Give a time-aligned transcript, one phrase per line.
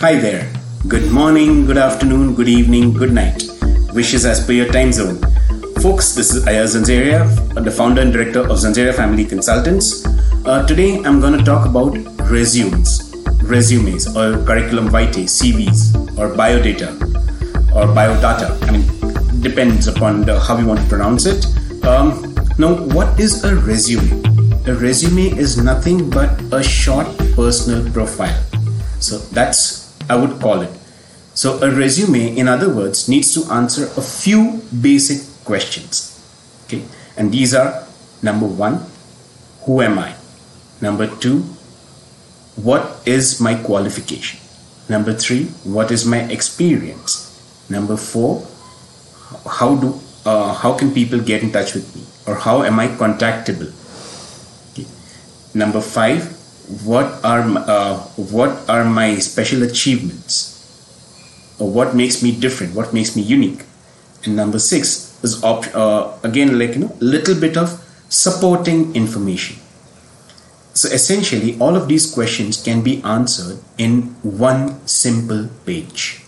[0.00, 0.52] Hi there.
[0.88, 3.44] Good morning, good afternoon, good evening, good night.
[3.94, 5.18] Wishes as per your time zone.
[5.80, 7.22] Folks, this is Ayaz Zanzeria,
[7.64, 10.04] the founder and director of Zanzeria Family Consultants.
[10.44, 11.96] Uh, today I'm going to talk about
[12.28, 13.14] resumes,
[13.44, 16.90] resumes or curriculum vitae, CVs or biodata
[17.74, 18.50] or biodata.
[18.66, 21.46] I mean, depends upon the, how you want to pronounce it.
[21.84, 24.22] Um, now, what is a resume?
[24.66, 28.42] A resume is nothing but a short personal profile.
[28.98, 30.70] So that's I would call it.
[31.34, 36.10] So a resume, in other words, needs to answer a few basic questions.
[36.64, 36.84] Okay,
[37.16, 37.86] and these are
[38.22, 38.86] number one,
[39.62, 40.14] who am I?
[40.80, 41.40] Number two,
[42.56, 44.40] what is my qualification?
[44.88, 47.30] Number three, what is my experience?
[47.68, 48.46] Number four,
[49.46, 52.88] how do uh, how can people get in touch with me, or how am I
[52.88, 53.72] contactable?
[54.72, 54.86] Okay.
[55.52, 56.36] Number five,
[56.84, 60.52] what are uh, what are my special achievements,
[61.58, 63.64] or what makes me different, what makes me unique?
[64.24, 69.56] And number six is op- uh, again like you know little bit of supporting information.
[70.74, 76.22] So essentially, all of these questions can be answered in one simple page.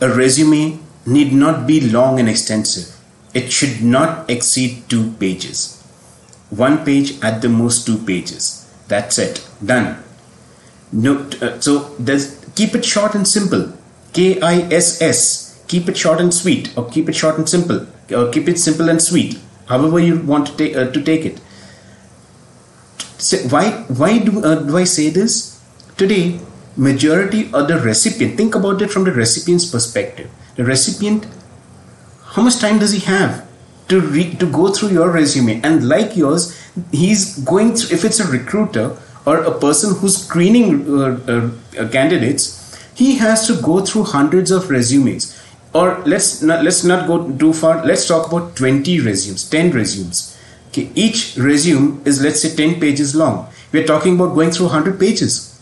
[0.00, 2.94] A resume need not be long and extensive.
[3.32, 5.80] It should not exceed two pages.
[6.50, 8.69] One page at the most two pages.
[8.90, 9.40] That's it.
[9.64, 10.02] Done.
[10.92, 12.24] No, uh, so there's
[12.56, 13.72] keep it short and simple.
[14.12, 15.20] K I S S.
[15.68, 17.86] Keep it short and sweet, or keep it short and simple,
[18.20, 19.38] or keep it simple and sweet.
[19.68, 21.40] However you want to take uh, to take it.
[23.18, 23.66] So why
[24.00, 25.36] why do uh, do I say this?
[25.96, 26.40] Today,
[26.76, 28.36] majority of the recipient.
[28.36, 30.28] Think about it from the recipient's perspective.
[30.56, 31.28] The recipient,
[32.34, 33.46] how much time does he have
[33.90, 35.60] to read to go through your resume?
[35.62, 36.56] And like yours,
[36.90, 37.96] he's going through.
[37.96, 42.56] If it's a recruiter or a person who's screening uh, uh, candidates,
[42.94, 45.36] he has to go through hundreds of resumes.
[45.72, 47.84] Or let's not, let's not go too far.
[47.84, 50.36] Let's talk about 20 resumes 10 resumes.
[50.68, 53.48] Okay each resume is let's say 10 pages long.
[53.72, 55.60] We're talking about going through 100 pages.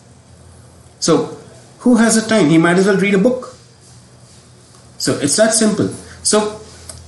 [0.99, 1.37] So
[1.81, 2.49] who has the time?
[2.49, 3.55] He might as well read a book.
[4.99, 5.89] So it's that simple.
[6.23, 6.61] So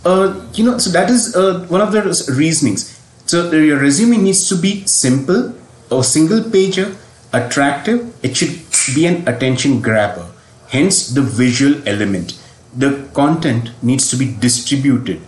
[0.05, 2.03] uh, you know so that is uh, one of the
[2.37, 2.99] reasonings.
[3.27, 5.55] So your resume needs to be simple
[5.91, 6.97] or single pager
[7.33, 8.59] attractive it should
[8.95, 10.27] be an attention grabber.
[10.69, 12.39] Hence the visual element.
[12.77, 15.21] The content needs to be distributed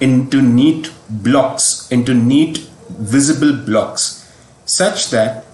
[0.00, 4.30] into neat blocks, into neat visible blocks,
[4.64, 5.44] such that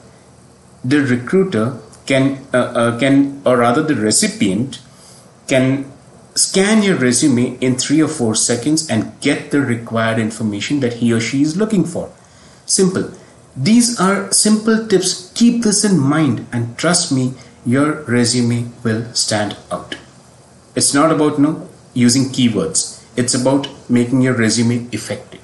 [0.85, 4.81] the recruiter can, uh, uh, can, or rather the recipient
[5.47, 5.91] can
[6.35, 11.13] scan your resume in three or four seconds and get the required information that he
[11.13, 12.11] or she is looking for.
[12.67, 13.11] Simple.
[13.57, 15.31] These are simple tips.
[15.35, 17.35] Keep this in mind and trust me,
[17.67, 19.97] your resume will stand out.
[20.75, 23.03] It's not about no using keywords.
[23.17, 25.41] It's about making your resume effective.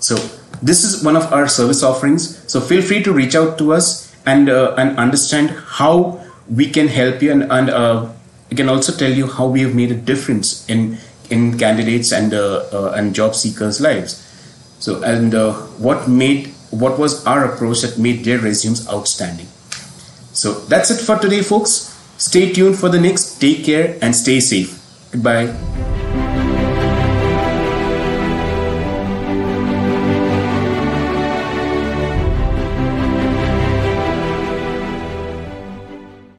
[0.00, 0.16] So
[0.60, 2.42] this is one of our service offerings.
[2.50, 6.20] So feel free to reach out to us and uh, and understand how
[6.50, 8.08] we can help you and and uh,
[8.52, 10.98] I can also tell you how we have made a difference in
[11.30, 14.20] in candidates and uh, uh and job seekers' lives.
[14.78, 15.54] So and uh,
[15.86, 19.48] what made what was our approach that made their resumes outstanding.
[20.34, 21.96] So that's it for today, folks.
[22.18, 23.40] Stay tuned for the next.
[23.40, 24.78] Take care and stay safe.
[25.12, 25.48] Goodbye.